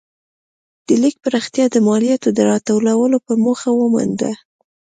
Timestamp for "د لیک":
0.87-1.15